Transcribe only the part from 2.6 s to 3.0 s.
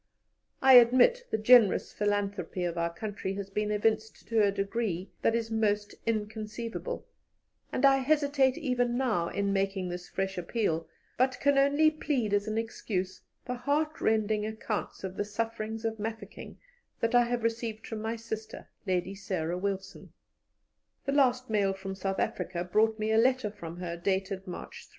of our